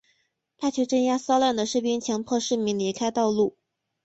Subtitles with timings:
[0.57, 3.55] 派去镇压骚乱的士兵强迫市民离开道路。